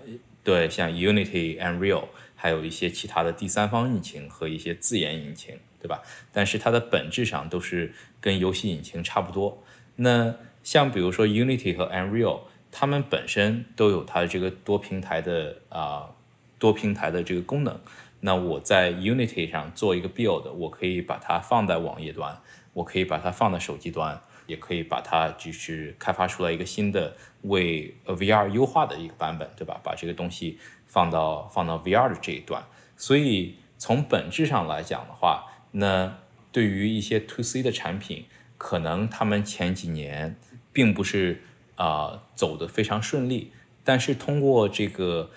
[0.43, 6.02] 对，像 Unity、Unreal，还有一些其他的第三方引擎和一些自研引擎，对吧？
[6.32, 9.63] 但是它的本质上都是跟游戏引擎差不多。
[9.95, 12.41] 那像比如说 Unity 和 Unreal。
[12.71, 16.10] 他们本身都有它的这个多平台的啊
[16.58, 17.79] 多平台的这个功能。
[18.21, 22.38] 那我在 Unity 上做一个 build，我可以把它放在网页端，
[22.73, 29.79] 我可以把它放在手机端，也可以把它就是开发出来一个新的为 VR 优化的一个版本，对吧？
[29.82, 32.62] 把这个东西放到放到 VR 的这一端。
[32.97, 36.17] 所以从本质上来讲的话，那
[36.51, 38.25] 对于一些 To C 的产品，
[38.58, 40.36] 可能他们前几年
[40.73, 41.41] 并不是
[41.80, 43.54] 啊走的非常顺利，
[43.86, 45.32] 但是通过这个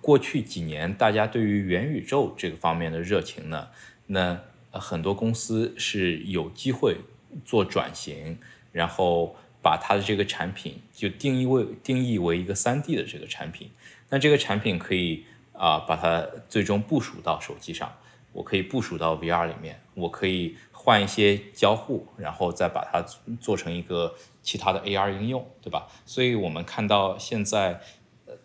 [0.00, 3.68] 过去几年大家对于元宇宙这个方面的热情呢，
[4.06, 6.98] 那很多公司是有机会
[7.44, 8.38] 做转型，
[8.70, 13.72] 然后把它的这个产品就定义为定义为一个三 D 的这个产品，
[14.10, 17.92] 那这个产品可以啊把它最终部署到手机上。
[18.32, 23.02] 我可以部署到 VR 里面，我可以换一些交互，然后再把它
[23.40, 24.14] 做成一个
[24.48, 25.88] 其他的 AR 应用，对吧？
[26.06, 27.82] 所以我们看到现在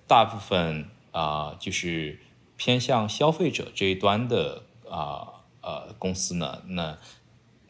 [0.06, 2.20] 大部分啊，就是
[2.58, 6.98] 偏向消费者这一端的啊呃公司呢，那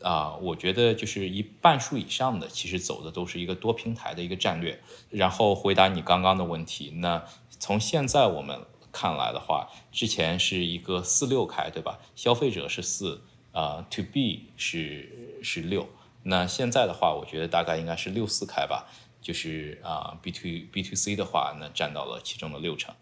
[0.02, 4.82] 啊，我觉得就是一半数以上的，其实走的都是一个多平台的一个战略。
[5.12, 7.24] 然后回答你刚刚的问题，那
[7.60, 8.60] 从现在我们。
[8.96, 11.98] 看来的话，之前是一个四六开，对吧？
[12.16, 15.90] 消费者是四，呃，to B 是是六。
[16.24, 18.90] 那现在的话，我觉得大概应该是六四开吧。
[19.22, 22.94] 就是啊，B to B to C 的话，那占到了其中的六成。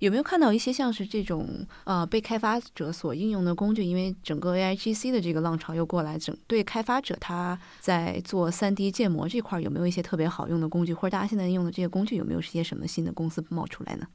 [0.00, 3.84] 有没有看到一些像是这种呃被开发者所应用的工具？
[3.84, 10.92] 因为整个 AIGC 的这个浪潮又过来，整对开发者他在做 3D 建模这块有没有一些特别好用的工具？
[10.92, 14.06] 或者大家现在用的这些工具有没有一些什么新的公司冒出来呢？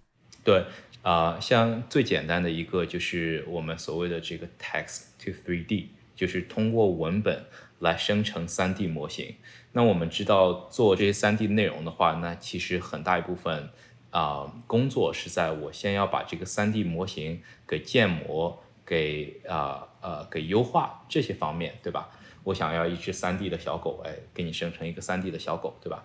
[0.43, 0.65] 对。
[1.02, 7.45] 啊，像最简单的一个就是我们所谓的这个 text to 3D，就是通过文本
[7.80, 9.36] 来生成 3D 模型。
[9.71, 13.69] 那我们知道做这些 3D 内容的话，那其实很大一部分
[14.12, 22.10] 啊工作是在我先要把这个 3D 模型给建模、给啊呃给优化这些方面，对吧？
[22.43, 26.04] 我想要一只 3D 的小狗，哎，给你生成一个 3D 的小狗，对吧？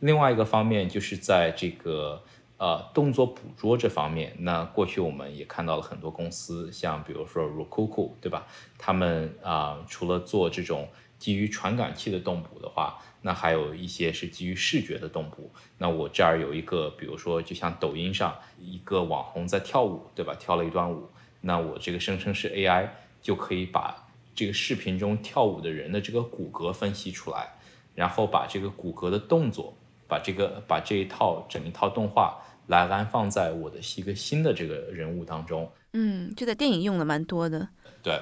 [0.00, 2.22] 另外一个方面就是在这个。
[2.64, 8.46] 呃，动作捕捉这方面，那过去我们也看到了很多公司，像比如说 Roku，对吧？
[8.78, 15.52] 他们啊，除了做这种基于传感器的动捕的话，那还有一些是基于视觉的动捕。
[15.76, 20.34] 那我这儿有一个，比如说就像抖音上一个网红在跳舞，对吧？
[20.40, 21.10] 跳了一段舞，
[21.42, 22.88] 那我这个声称是 AI
[23.20, 27.56] 就可以把这个视频中跳舞的人的这个骨骼分析出来，
[27.94, 29.74] 然后把这个骨骼的动作。
[30.06, 37.68] 把这个把这一套整一套动画来安放在我的一个新的这个人物当中，嗯，就在电影用的蛮多的。
[38.02, 38.20] 对，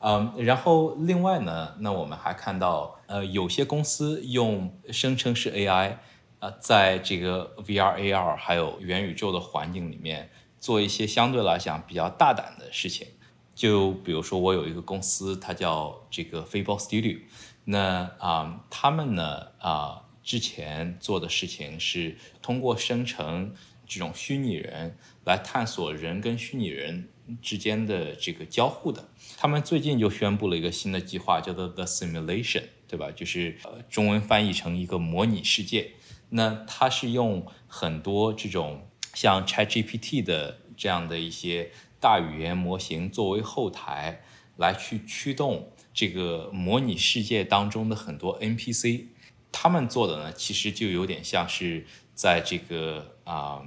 [0.00, 5.96] 嗯，然后另外呢，那我们还看到，呃，有些公司用声称是 AI，
[6.40, 13.06] 呃，在这个 VR、AR 还有元宇宙的环境里面做一些相对来讲比较大胆的事情。
[13.54, 17.18] 就比如说，我有一个公司，它叫这个 Fable Studio，
[17.64, 20.04] 那啊，他们呢啊。
[20.20, 23.54] 之前做的事情是通过生成
[23.88, 27.08] 这种虚拟人来探索人跟虚拟人
[27.40, 29.08] 之间的这个交互的。
[29.36, 33.10] 他们最近就宣布了一个新的计划，叫做 The Simulation，对吧？
[33.10, 35.92] 就是呃中文翻译成一个模拟世界。
[36.30, 44.20] 那它是用很多这种像 ChatGPT 的这样的一些大语言模型作为后台
[44.56, 49.06] 来去驱动这个模拟世界当中的很多 NPC。
[49.50, 51.86] 他们做的呢，其实就有点像是
[52.18, 53.62] 在这个啊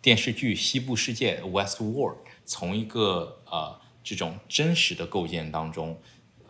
[0.00, 6.00] 电视剧《西部世界》（West World） 从一个呃这种真实的构建当中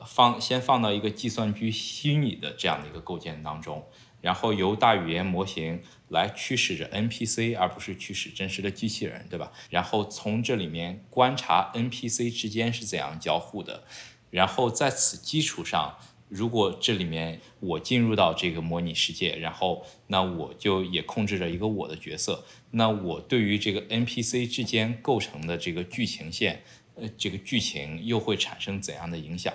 [0.05, 3.87] 放先放到一个计算机虚拟的这样的一个构建当中，
[4.21, 9.51] 然后由大语言模型来驱使着 NPC，而不是驱使真实的机器人，对吧？
[9.71, 13.85] 然后从这里面观察 NPC 之间是怎样交互的，
[14.29, 15.97] 然后在此基础上。
[16.31, 26.63] 如果这里面我进入到这个模拟世界，然后那我就也控制着一个我的角色，那我对于这个 NPC 之间构成的这个剧情线，
[26.95, 29.53] 呃，这个剧情又会产生怎样的影响？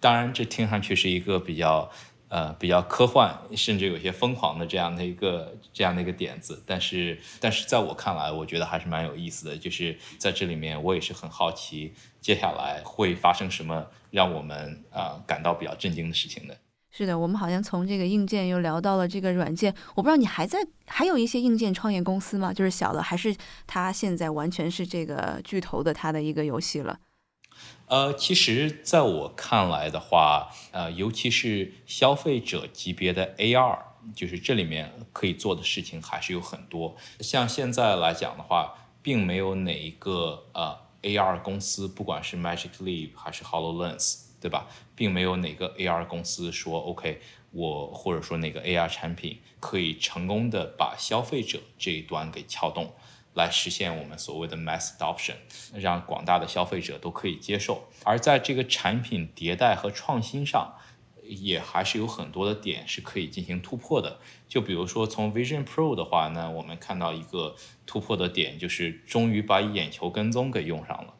[0.00, 1.90] 当然，这听上去是一个比较。
[2.28, 9.56] 呃，比较科幻，甚至有些疯狂的这样的一个这样的一个点子，但是，但是在我看来，我觉得还是蛮有意思的。
[9.56, 16.56] 就是在这里面，我也是很好奇，接下来会发生什么让我们啊感到比较震惊的事情的。
[16.96, 19.74] 是的，我们好像从这个硬件又聊到了这个软件。
[19.96, 22.52] 我不知道你还在还有一些硬件创业公司吗？
[22.52, 23.34] 就是小的，还是
[23.66, 27.00] 它现在完全是这个巨头的它的一个游戏了？
[27.86, 33.78] 呃，其实在我看来的话，呃，尤其是消费者级别的 AR，
[34.14, 36.96] 就是这里面可以做的事情还是有很多。
[37.18, 44.66] 像现在来讲的话，并没有哪一个呃 AR 公司，不管是 Magic Leap 还是 Hololens，对吧？
[44.96, 47.20] 并没有哪个 AR 公司说 OK，
[47.52, 52.92] 我或者说哪个 AR 产品可以成功的把消费者这一端给撬动。
[53.34, 55.34] 来实现我们所谓的 mass adoption，
[55.74, 57.88] 让广大的消费者都可以接受。
[58.04, 60.72] 而在这个产品迭代和创新上，
[61.26, 64.18] 也还是有很多的点是可以进行突破的。
[64.48, 67.56] 就比如说从 Vision Pro 的话，呢我们看到一个
[67.86, 71.14] 突破的点，就是终于把眼球跟踪给用上了。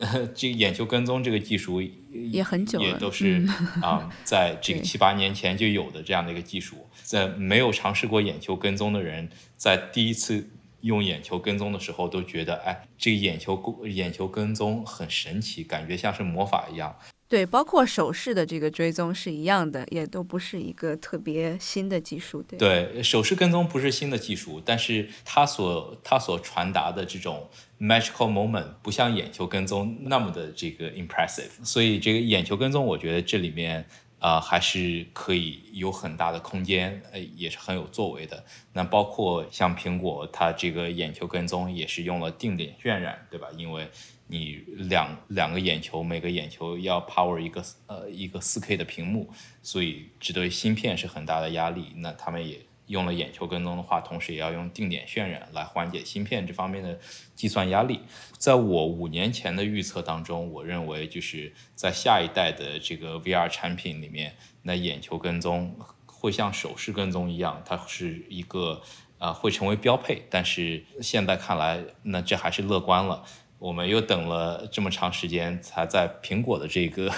[0.34, 3.46] 这个眼球跟踪这个技术也很久了，也都是
[3.82, 6.88] 啊，在这个七八年前就有的这样的一个技术。
[7.02, 10.48] 在没有尝试过眼球跟踪的人，在第一次
[10.80, 16.96] 用眼球跟踪的时候，都觉得哎，这个眼球眼球跟踪很神奇，感觉像是魔法一样。
[17.30, 22.42] 对，包括手势的这个追踪是一样的，也都不是一个特别新的技术。
[22.58, 33.86] 对，手势跟踪不是新的技术，但是它所它所传达的这种 magical moment 不像眼球跟踪那么的这个 impressive，所以这个眼球跟踪，我觉得这里面
[34.20, 38.44] 啊还是可以有很大的空间，呃，也是很有作为的。
[38.74, 43.48] 那包括像苹果，它这个眼球跟踪也是用了定点渲染，对吧？
[43.56, 43.88] 因为
[44.28, 49.28] 你两两个眼球，每个眼球要 power 一个呃一个四 K 的屏幕，
[49.60, 51.92] 所以这对芯片是很大的压力。
[51.96, 56.98] 那他们也用了眼球跟踪的话，同时也要用定点渲染来缓解芯片这方面的
[57.34, 58.00] 计算压力。
[58.36, 68.82] 在我五年前的预测当中，我认为就是在下一代的这个 VR 产品里面，那眼球跟踪会像手势跟踪一样，它是一个
[69.18, 70.22] 啊会成为标配。
[70.28, 73.24] 但是现在看来，那这还是乐观了。
[73.58, 77.12] 我们又等了这么长时间，才在苹果的这个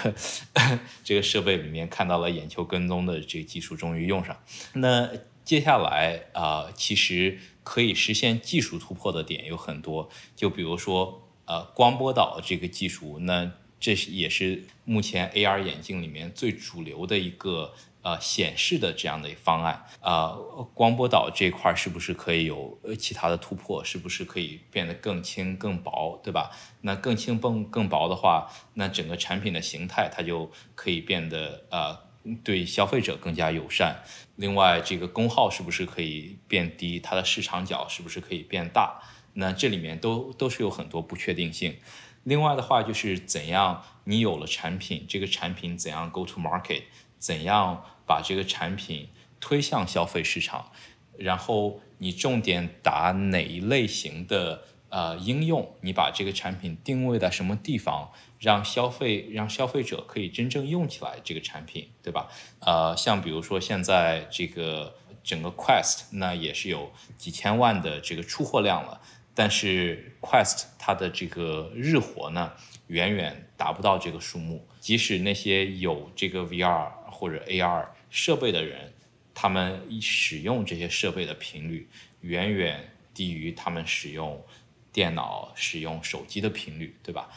[1.01, 4.37] 这个设备里面看到了眼球跟踪的这个技术终于用上。
[4.73, 5.09] 那
[5.43, 17.73] 接下来啊，其实可以实现技术突破的点有很多，就比如说呃光波导这个技术，那这也是目前 AR 眼镜里面最主流的一个。
[18.03, 20.35] 呃，显示的这样的方案，呃，
[20.73, 23.81] 光波导这块是不是可以有其他的突破？
[23.81, 26.51] 是不是可以变得更轻更薄，对吧？
[26.81, 31.97] 那更轻更更薄的话，那整个产品的形态它就可以变得呃
[32.43, 34.03] 对消费者更加友善。
[34.35, 36.99] 另外，这个功耗是不是可以变低？
[36.99, 39.01] 它的市场角是不是可以变大？
[39.33, 41.77] 那这里面都都是有很多不确定性。
[42.23, 46.83] 另外的话，就是怎样你有了产品，这个产品怎样 go to market，
[47.17, 47.85] 怎样？
[48.05, 49.07] 把这个产品
[49.39, 50.73] 推向消费市场，
[51.17, 55.75] 然后你重点打哪一类型的呃应用？
[55.81, 62.29] 你把这个产品定位在什么地方，让消费让消费者可以真正用起来这个产品，对吧？
[62.59, 69.01] 呃，像比如说现在这个整个 Quest 那也是有几千万的这个出货量了，
[69.33, 72.53] 但是 Quest 它的这个日活呢
[72.87, 76.91] 远远达不到这个数目，即使那些有这个 VR。
[77.15, 78.91] 或者 AR 设备的人，
[79.33, 81.87] 他们使用这些设备的频率
[82.21, 84.43] 远远低于他们使用
[84.93, 87.29] 电脑、使用手机的频率，对吧？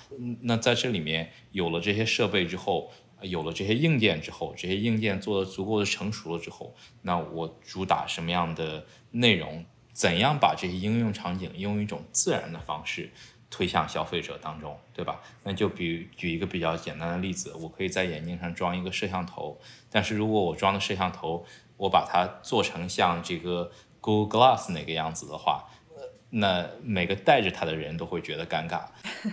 [0.43, 2.93] 那在这里面有了这些设备之后，
[3.23, 9.65] 有了这些硬件之后，这些硬件做的足够的成熟了之后，那我主打什么样的内容？
[9.93, 13.11] 怎样把这些应用场景用一种自然的方式？
[13.49, 15.23] 推向消费者当中，对吧？
[15.45, 25.65] 那就比举一个比较简单的例子，我可以在眼镜上装一个摄像头，但是如果我装的摄像头，我把它做成像这个 Google Glass 那个样子的话，
[26.39, 28.85] 那每个带着它的人都会觉得尴尬。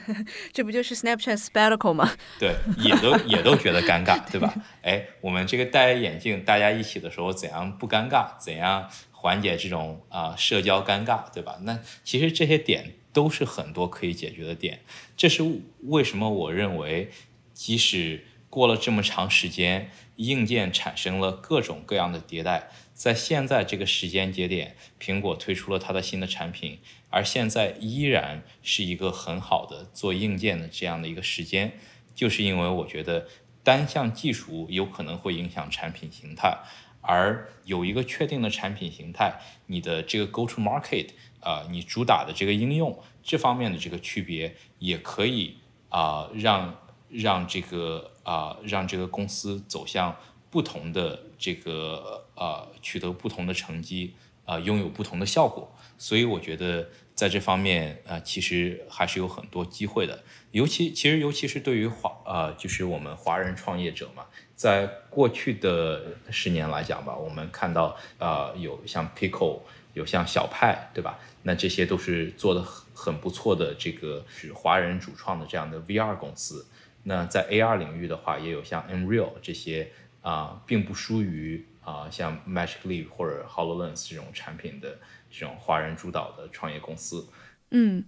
[0.52, 2.12] 这不就是 Snapchat Spectacle 吗？
[2.40, 4.54] 对，也都也都觉得尴尬， 对吧？
[4.82, 8.38] 哎，我们这个戴眼镜，大家一起的时候怎样不尴尬？
[8.40, 11.58] 怎样缓解这种啊社交尴尬，对吧？
[11.62, 12.96] 那其实这些点。
[13.14, 14.80] 都是很多可以解决的点，
[15.16, 15.44] 这是
[15.84, 17.12] 为什么我认为，
[17.54, 26.80] 即使过了这么长时间，硬件产生了各种各样的迭代，在现在这个时间节点，苹果推出了它的新的产品，
[27.10, 31.78] 而现在依然是一个很好的做硬件的这样的一个时间，
[32.14, 33.28] 就是因为我觉得
[33.64, 36.60] 单项技术有可能会影响产品形态，
[37.02, 41.10] 而有一个确定的产品形态，你的这个 go to market。
[41.44, 45.58] 啊，你主打的这个应用这方面的这个区别，也可以
[45.90, 46.80] 啊，让
[47.10, 50.16] 让这个啊，让这个公司走向
[50.50, 54.14] 不同的这个呃，取得不同的成绩
[54.46, 55.70] 啊，拥有不同的效果。
[55.98, 60.24] 所以我觉得在这方面啊，其实还是有很多机会的。
[60.52, 64.24] 尤其其实尤其是对于华呃，就是我们华人创业者嘛，
[64.56, 69.60] 在过去的十年来讲吧，我们看到啊，有像 Pico。
[69.96, 71.20] 有像小派，对吧？
[71.44, 76.66] 那这些都是做的很很不错的，这个是华人主创的这样的 VR 公司。
[77.04, 79.92] 那在 AR 领域的话，也有像 Unreal 这些
[80.24, 84.98] 啊，并不输于啊像 Magic Leap 或者 Hololens 这种产品的
[85.30, 87.28] 这种华人主导的创业公司。
[87.72, 88.04] 嗯，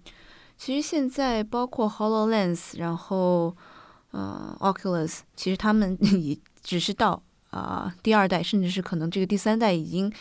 [0.58, 3.56] 其实现在包括 Hololens，然后
[4.12, 10.12] 呃 Oculus，其实他们 也只是到啊第二代，甚至是可能这个第三代已经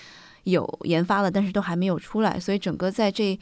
[0.42, 2.40] 有研发了，但是都还没有出来。
[2.40, 3.38] 所以整个在这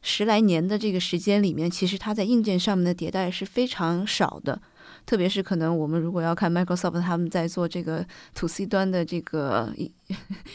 [0.00, 4.62] 十来年的这个时间里面，其实它在硬件上面的迭代是非常少的。
[5.10, 8.06] 特别是可能我们如果要看 Microsoft 他们在做这个
[8.36, 9.74] To C 端的这个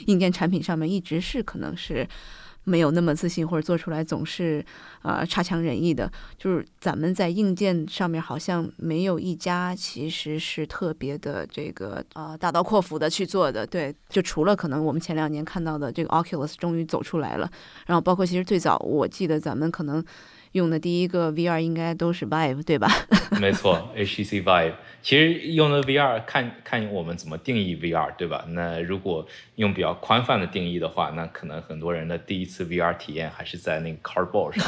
[0.06, 2.08] 硬 件产品上面，一直是可能是。
[2.68, 4.66] 没有那么自信，或者做出来总是，
[5.04, 6.12] 呃，差强人意的。
[6.36, 13.68] 就是咱们在硬件上面好像没有一家其实是特别的这个呃大刀阔斧的去做的。
[13.68, 17.48] 对，就除了可能我们前两年看到的这个 Oculus 终于走出来了，
[17.86, 20.04] 然后包括其实最早我记得咱们可能。
[20.56, 22.88] 用的第一个 VR 应该都是 Vive 对吧？
[23.42, 24.74] 没错，HTC Vive。
[25.02, 28.46] 其实用的 VR 看看我们怎么定义 VR 对吧？
[28.50, 34.66] 那如果用比较宽泛的定义的话，那可能很多人的第一次 VR 体验还是在那个 Cardboard 上。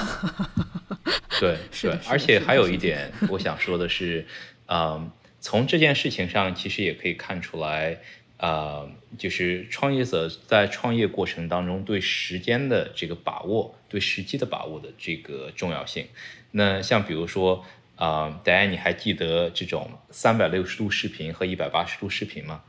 [1.39, 4.27] 对对，而且还有一点 我想说的是，
[4.67, 5.09] 嗯，
[5.39, 7.97] 从这件事情上其实也可以看出来。
[8.39, 16.05] 呃，就是创业者在创业过程当中对时间的这个把握，对时机的把握的这个重要性。
[16.51, 17.65] 那像比如说，
[17.95, 22.61] 啊，大家你还记得这种三百六十度视频和一百八十度视频吗？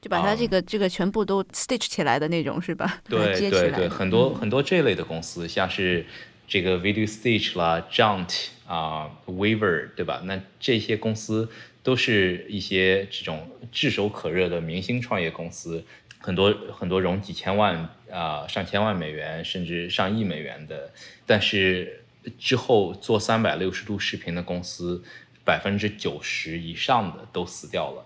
[0.00, 3.00] 就把它这个这个全部都 stitch 起来的那种是吧？
[3.08, 6.06] 对对对，很多很多这类的公司，像是
[6.46, 10.22] 这个 Video Stitch 啦，Jaunt 啊，Weaver 对吧？
[10.24, 11.48] 那这些公司。
[11.80, 15.82] 都是一些这种炙手可热的明星创业公司，
[16.18, 20.92] 很多很多融几千万啊上千万美元甚至上亿美元的，
[21.26, 22.04] 但是
[22.38, 25.02] 之后做三百六十度视频的公司，
[25.44, 28.04] 百分之九十以上的都死掉了。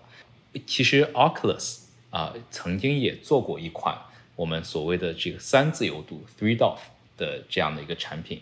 [0.65, 1.79] 其实 Oculus
[2.09, 3.97] 啊曾经也做过一款
[4.35, 6.77] 我们所谓的这个三自由度 Three DoF
[7.17, 8.41] 的这样的一个产品。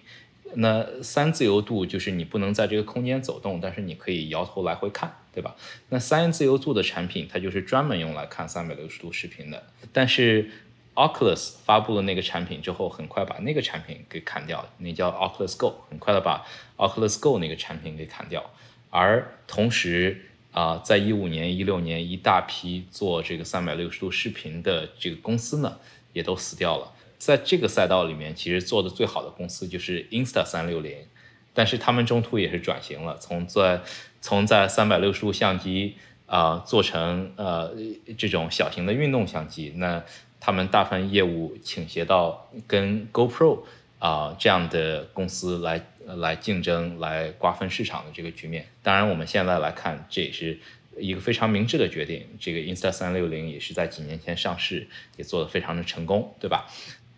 [0.54, 5.56] 那三自由度就是你不能在这个空间走动，但是你可以摇头来回看，对吧？
[5.88, 9.64] 那三自由度的产品，它就是专门用来看三百六十度视频的。
[9.94, 10.52] 但是
[10.96, 16.46] Oculus 发布了那个产品之后，很快把那个产品给砍掉，那叫 Oculus Go，很快的把
[16.78, 18.50] Oculus Go 那个产品给砍掉。
[18.90, 25.78] 而同时啊，在一五年、一六年，一大批做这个三百六十度视频的这个公司呢，
[26.12, 26.92] 也都死掉了。
[27.18, 31.08] 在这个赛道里面，其实做的最好的公司就是 Insta 三六零，
[31.54, 33.82] 但是他们中途也是转型了，从在
[34.20, 37.74] 从在三百六十度相机啊做成呃
[38.18, 40.04] 这种小型的运动相机，那
[40.42, 43.60] 他们大部分业务倾斜到跟 GoPro
[44.00, 48.66] 啊这样的公司来来竞争，来瓜分市场的这个局面。
[48.82, 50.60] 当然，我们现在来看，这也是
[50.98, 52.26] 一个非常明智的决定。
[52.40, 56.66] 这个 Insta 三六零也是在几年前上市，也做得非常的成功，对吧？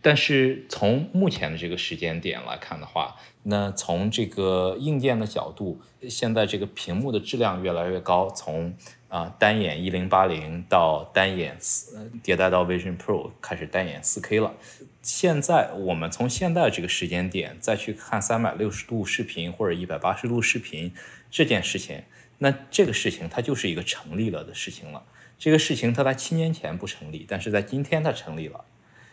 [0.01, 8.76] 但是从目前的这个时间点来看的话，那从这个硬件的角度，现在这个屏幕的质量越来越高，从
[9.14, 14.55] 啊单眼一零八零到单眼四迭代到 Vision Pro 开始单眼四 K 了。
[15.03, 20.91] 现在我们从现在这个时间点再去看三百六十度视频或者一百八十度视频
[21.30, 22.01] 这件事情，
[22.39, 25.03] 那这个事情它就是一个成立了的事情了。
[25.38, 28.66] 这个事情它在七年前不成立，但是在今天它成立了。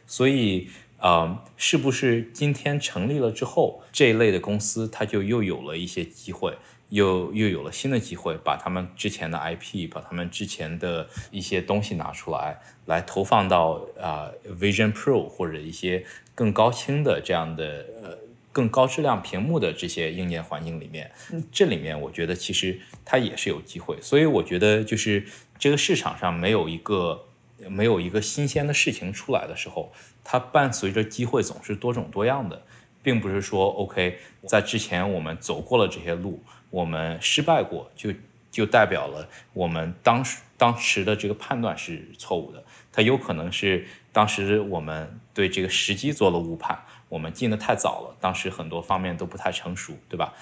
[0.07, 6.57] 所以，呃，是不是今天成立了之后，这一类的公司它就又有了一些机会，
[6.91, 18.19] 又又有了新的机会，把他们之前的 IP，把他们之前的一些东西拿出来，来投放到啊 Vision Pro 或者一些更高清的这样的呃
[18.53, 21.11] 更高质量屏幕的这些硬件环境里面？
[21.51, 23.97] 这里面我觉得其实它也是有机会。
[24.03, 25.25] 所以我觉得就是
[25.59, 27.27] 这个市场上没有一个。
[27.69, 29.93] 没有一个新鲜的事情出来的时候，
[30.25, 32.63] 它伴随着机会总是多种多样的，
[33.03, 38.13] 并不是说 OK，在之前我们走过了这些路，我们失败过，就
[38.51, 42.63] 就代表了我们当时当时的这个判断是错误的。
[42.93, 50.33] 它有可能是当时我们对这个时机做了误判，我们进的太早了，当时很多方面都不太成熟，对吧？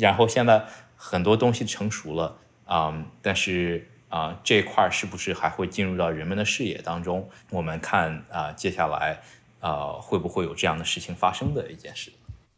[0.00, 0.64] 然后现在
[0.96, 3.88] 很多东西成熟了，嗯，但是。
[4.10, 7.28] 啊，这一块是不是还会进入到人们的视野当中？
[7.50, 9.20] 我们看啊，接下来
[9.60, 12.10] 啊，会不会有这样的事情发生的一件事？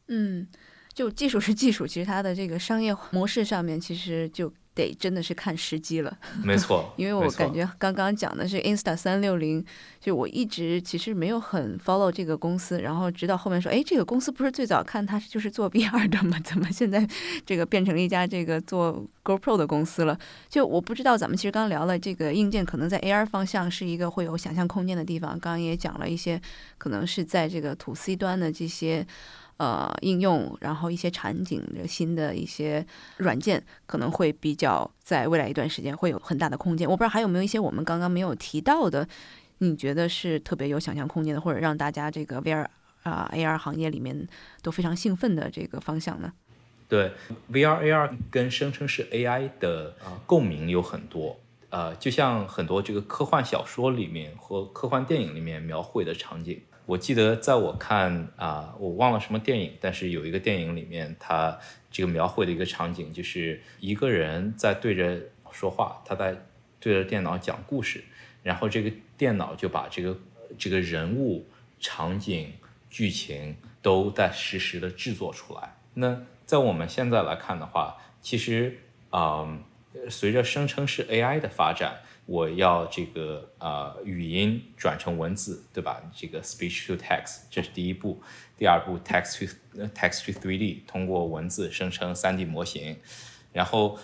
[0.06, 0.46] 嗯，
[1.00, 4.52] 就技术是技术，其实它的这个商业模式上面，其实就。
[4.72, 9.62] 得真的是看时机了，没错，因为我感觉刚刚讲的是 Insta 三六零，
[9.98, 16.38] 就我一直其实没有很 follow 这个公司，然后直到后面说，哎，这个公司不是最早看它就是做 VR 的吗？
[16.44, 17.06] 怎么现在
[17.44, 20.16] 这个变成了一家这个做 GoPro 的公司了？
[20.48, 26.40] 就我不知道，咱们其实刚聊了这个硬件，可能在 AR 方向是一个会有想象空间的地方，刚刚也讲了一些，
[26.78, 29.04] 可能是在这个 To C 端的这些。
[29.60, 32.84] 呃应用，然后一些场景的新的一些
[33.18, 36.88] 软件，可能会比较在未来一段时间会有很大的空间。
[36.88, 39.06] 我不知道还有没有一些我们刚刚没有提到的，
[39.58, 42.66] 你觉得是特别有想象空间的，或者让大家这个 VR
[43.02, 44.26] 啊 AR 行业里面
[44.62, 46.32] 都非常兴奋的这个方向呢？
[46.88, 47.12] 对
[47.52, 49.94] ，VR AR 跟声称是 AI 的
[50.24, 51.38] 共鸣有很多。
[51.68, 61.56] 呃，就像很多这个科幻小说里面和科幻电影里面描绘的场景，我记得在我看啊，我忘了什么电影，但是有一个电影里面，它
[61.88, 65.20] 这个描绘的一个场景就是一个人在对着
[65.52, 66.36] 说话，他在
[66.80, 68.02] 对着电脑讲故事，
[68.42, 70.18] 然后这个电脑就把这个
[70.58, 71.46] 这个人物、
[71.78, 72.52] 场景、
[72.90, 75.76] 剧情都在实时的制作出来。
[75.94, 78.78] 那在我们现在来看的话，其实
[79.10, 79.58] 啊。
[80.08, 86.00] 随着生成式 AI 的发展，我要这个呃语音转成文字，对吧？
[86.14, 88.22] 这个 speech to text 这是第一步。
[88.56, 92.96] 第二步 text to text to 3D 通过文字生成 3D 模型。
[93.52, 93.98] 然后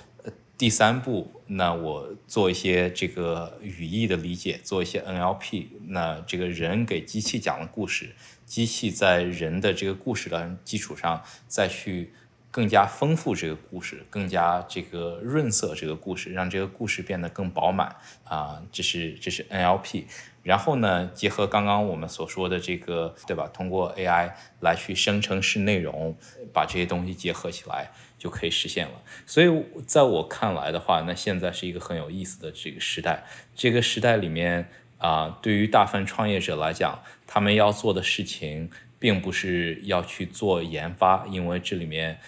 [0.59, 5.69] 第三步，那我做一些这个语义的理解，做一些 NLP。
[5.87, 12.13] 那这个人给机器讲的故事，机器在人的这个故事的基础上再去。
[12.57, 17.95] 更加丰富这个故事，更加这个润色这个故事，让这个故事变得更饱满
[18.25, 18.63] 啊！
[18.73, 20.05] 这是这是 NLP。
[20.43, 23.47] 然后呢，结合刚刚我们所说的这个，对吧？
[23.53, 26.17] 通过 AI 来去生成式内容，
[26.55, 29.03] 把这些东西结合起来，就可以实现了。
[29.27, 29.49] 所以
[29.87, 33.23] 在我看来的话，那现在是一个很有意思的这个时代。
[33.55, 42.19] 这个时代里面啊，对于大部分创业者来讲，他们要做的事情，并不是要去做研发，因为这里面。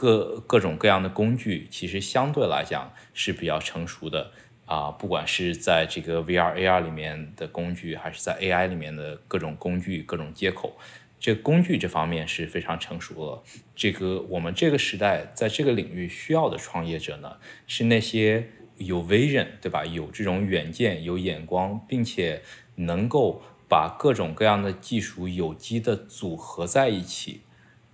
[0.00, 4.30] 各各种各样的工具，其实相对来讲是比较成熟的
[4.64, 10.78] 啊，不管是在这个 VR AR 里面的工具，还是在 AI 里面的各种工具、各种接口，
[11.18, 13.42] 这工具这方面是非常成熟了。
[13.74, 19.84] 这个我们这个时代在这个领域需要的创业者呢，是那些有 vision，对吧？
[19.84, 22.42] 有这种远见、有眼光，并且
[22.76, 27.40] 能够把各种各样的技术有机的组合在一起，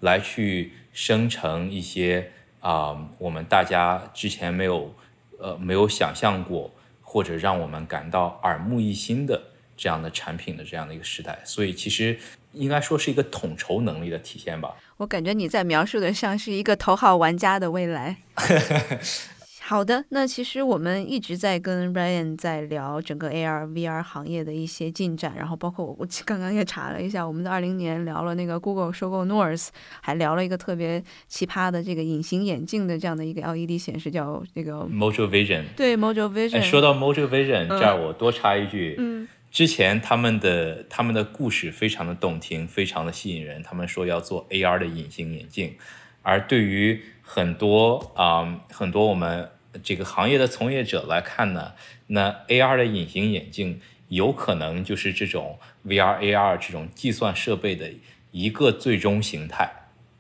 [0.01, 0.73] 来去。
[0.95, 2.31] 生成一些
[2.61, 4.95] 啊，我们大家之前没有
[5.39, 6.73] 呃没有想象过，
[7.03, 9.43] 或者让我们感到耳目一新的
[9.77, 12.19] 这样的产品的这样的一个时代，所以其实
[12.53, 14.75] 应该说是一个统筹能力的体现吧。
[14.97, 18.17] 我感觉你在描述的像是一个头号玩家的未来。
[19.67, 29.69] 好的，那其实我们一直在跟 Ryan 在聊整个 AR VR 行业的一些进展，然后包括我我刚刚也查了一下，我们在二零年聊了那个 Google 收购 North，
[30.03, 35.63] 还聊了一个特别奇葩的这个隐形眼镜的这样的一个 LED 显示，叫那个 Mojo Vision。
[35.75, 36.61] 对 Mojo Vision。
[36.61, 45.75] 说到 Mojo Vision，这儿我多插一句，嗯，之前他们的他们的故事非常的动听，非常的吸引人，他们说要做 AR 的隐形眼镜，
[46.21, 49.49] 而对于很多啊很多我们。
[49.83, 51.73] 这个行业的从业者来看呢，
[52.09, 57.91] 那 AR 的隐形眼镜有可能就是这种 VR AR 这种计算设备的
[58.31, 59.71] 一个最终形态，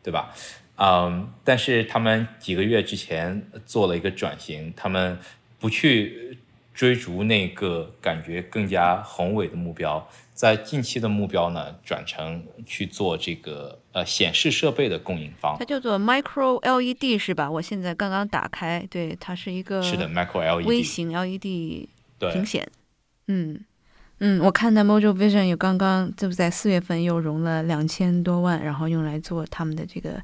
[0.02, 0.34] 对吧？
[0.76, 5.18] 嗯，但是他们几个月之前做了一个转型，他们
[5.60, 6.38] 不去
[6.74, 10.10] 追逐那个感觉更加宏伟的目标。
[10.34, 17.48] 在近期的目标呢，转成去做这个呃显示设备的供应方，它叫做 Micro LED 是吧？
[17.48, 22.68] 我现在刚刚打开，对，它是一个是的 Micro LED 微型 LED 屏显，
[23.28, 23.64] 嗯
[24.18, 30.20] 嗯，我看到 Mojo Vision 有刚刚就在四月份又融了两千多万，然后用来做他们的这个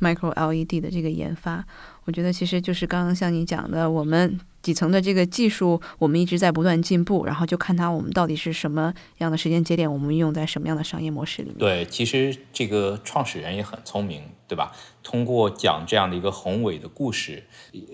[0.00, 1.64] Micro LED 的这个研发。
[2.10, 4.40] 我觉得其实就是刚刚像你讲的，我们。
[4.62, 11.56] 底层的这个技术，我们一直在不断进步，然后就看它我们到底是什么样的时间节点，我们用在什么样的商业模式里面。
[11.56, 14.76] 对，其实这个创始人也很聪明，对吧？
[15.02, 17.44] 通过讲这样的一个宏伟的故事，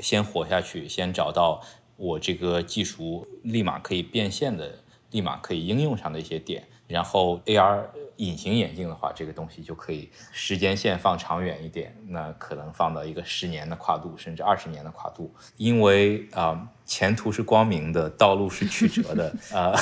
[0.03, 1.63] 先活下去，先找到
[1.97, 4.81] 我这个技术立马可以变现的、
[5.13, 7.85] 立马可以应用上的一些点，然后 AR。
[8.17, 19.75] 隐形眼镜的话，这个东西就可以时间线放长远一点，那可能放到一个十年的跨度，甚至二十年的跨度，因为啊，前途是光明的，道路是曲折的 呃。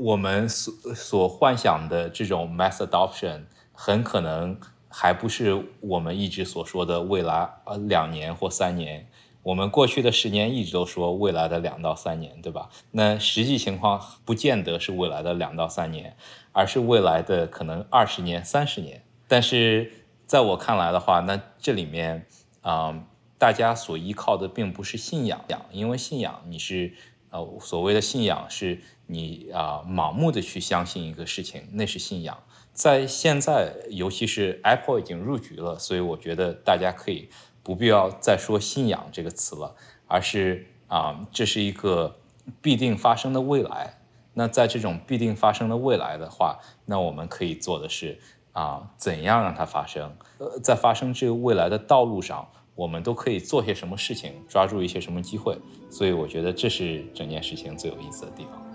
[0.00, 4.56] 我们所所幻想的这种 mass adoption，很可能
[4.88, 9.08] 还不是我们一直所说的未来呃两年或三年。
[9.48, 12.68] 我们过去的十年一直都说未来的两到三年，对吧？
[12.90, 16.14] 那实际情况不见得是未来的两到三年，
[16.52, 19.02] 而是未来的可能二十年、三十年。
[19.26, 19.90] 但是
[20.26, 22.26] 在我看来的话，那这里面
[22.60, 23.06] 啊，
[23.38, 25.42] 大家所依靠的并不是信仰，
[25.72, 26.92] 因为信仰你是
[27.30, 32.36] 呃所谓的信仰是你啊盲目的去相信一个事情，那是信仰。
[32.74, 37.28] 在现在，尤其是 Apple 已经入局了，所以我觉得大家可以
[37.68, 42.16] 不必要再说信仰这个词了，而是啊，这是一个
[42.62, 43.98] 必定发生的未来。
[44.32, 48.18] 那在这种必定发生的未来的话，那我们可以做的是
[48.52, 50.10] 啊，怎样让它发生？
[50.38, 55.54] 呃，在发生这个未来的道路上，我们都可以做些什么事情，抓住一些什么机会？
[55.90, 58.67] 所以我觉得这是整件事情最有意思的地方。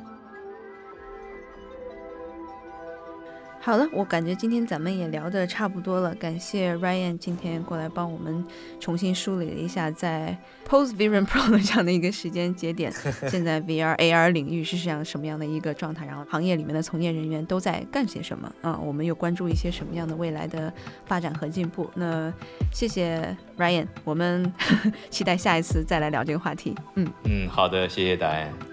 [3.65, 6.13] 好了，我感觉今天咱们也聊得差不多了。
[6.15, 8.43] 感谢 Ryan 今天过来帮我们
[8.77, 10.37] 重新梳理了一下，在
[10.67, 12.91] Post Vision Pro 的这样的一个时间节点，
[13.31, 18.77] 现在 VR AR 领域是这样什么样的一个状态，然后行业里面的从业人员都在干些什么啊？
[18.77, 20.71] 我们又关注一些什么样的未来的
[21.05, 21.89] 发展和进步？
[21.95, 22.33] 那
[22.69, 24.53] 谢谢 Ryan，我们
[25.09, 26.75] 期待下一次再来聊这个话题。
[26.95, 28.72] 嗯嗯，好的，谢谢答案。